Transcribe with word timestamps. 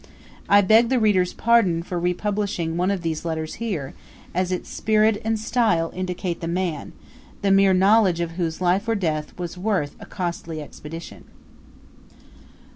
I 0.49 0.61
beg 0.61 0.89
the 0.89 0.99
reader's 0.99 1.31
pardon 1.31 1.83
for 1.83 1.99
republishing 1.99 2.75
one 2.75 2.89
of 2.89 3.03
these 3.03 3.23
letters 3.23 3.57
here, 3.61 3.93
as 4.33 4.51
its 4.51 4.67
spirit 4.67 5.21
and 5.23 5.37
style 5.37 5.91
indicate 5.93 6.41
the 6.41 6.47
man, 6.47 6.93
the 7.43 7.51
mere 7.51 7.71
knowledge 7.75 8.19
of 8.19 8.31
whose 8.31 8.61
life 8.61 8.87
or 8.87 8.95
death 8.95 9.37
was 9.37 9.59
worth 9.59 9.95
a 9.99 10.07
costly 10.07 10.59
Expedition. 10.59 11.25